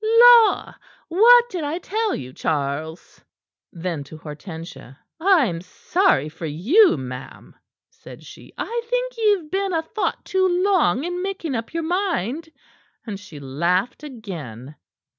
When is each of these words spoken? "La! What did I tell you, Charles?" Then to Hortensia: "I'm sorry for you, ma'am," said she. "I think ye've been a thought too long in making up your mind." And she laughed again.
"La! 0.03 0.73
What 1.09 1.47
did 1.51 1.63
I 1.63 1.77
tell 1.77 2.15
you, 2.15 2.33
Charles?" 2.33 3.21
Then 3.71 4.03
to 4.05 4.17
Hortensia: 4.17 4.97
"I'm 5.19 5.61
sorry 5.61 6.27
for 6.27 6.47
you, 6.47 6.97
ma'am," 6.97 7.55
said 7.91 8.23
she. 8.23 8.51
"I 8.57 8.81
think 8.89 9.15
ye've 9.15 9.51
been 9.51 9.73
a 9.73 9.83
thought 9.83 10.25
too 10.25 10.47
long 10.63 11.03
in 11.03 11.21
making 11.21 11.53
up 11.53 11.71
your 11.75 11.83
mind." 11.83 12.49
And 13.05 13.19
she 13.19 13.39
laughed 13.39 14.01
again. 14.01 14.75